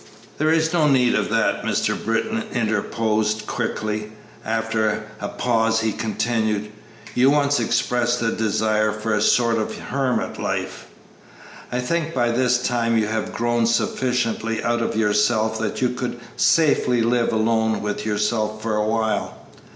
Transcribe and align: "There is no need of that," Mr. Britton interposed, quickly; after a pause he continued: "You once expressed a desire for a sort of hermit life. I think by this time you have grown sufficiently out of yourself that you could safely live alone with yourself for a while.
"There 0.39 0.49
is 0.49 0.73
no 0.73 0.87
need 0.87 1.13
of 1.13 1.29
that," 1.29 1.61
Mr. 1.61 1.93
Britton 1.95 2.45
interposed, 2.51 3.45
quickly; 3.45 4.11
after 4.43 5.03
a 5.21 5.29
pause 5.29 5.81
he 5.81 5.91
continued: 5.91 6.71
"You 7.13 7.29
once 7.29 7.59
expressed 7.59 8.19
a 8.23 8.31
desire 8.31 8.91
for 8.91 9.13
a 9.13 9.21
sort 9.21 9.59
of 9.59 9.77
hermit 9.77 10.39
life. 10.39 10.87
I 11.71 11.81
think 11.81 12.15
by 12.15 12.31
this 12.31 12.63
time 12.63 12.97
you 12.97 13.05
have 13.05 13.31
grown 13.35 13.67
sufficiently 13.67 14.63
out 14.63 14.81
of 14.81 14.95
yourself 14.95 15.59
that 15.59 15.83
you 15.83 15.89
could 15.89 16.19
safely 16.35 17.03
live 17.03 17.31
alone 17.31 17.83
with 17.83 18.03
yourself 18.03 18.59
for 18.63 18.75
a 18.77 18.87
while. 18.87 19.37